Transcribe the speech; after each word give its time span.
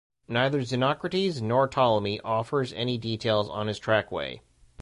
Neither 0.27 0.61
Xenocrates 0.61 1.43
nor 1.43 1.67
Ptolemy 1.67 2.19
offers 2.21 2.73
any 2.73 2.97
details 2.97 3.47
on 3.47 3.67
his 3.67 3.77
trackway. 3.77 4.41